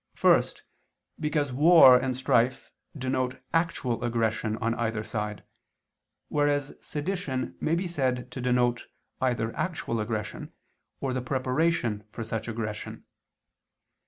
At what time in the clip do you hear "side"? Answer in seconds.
5.03-5.43